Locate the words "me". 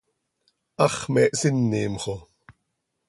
1.13-1.23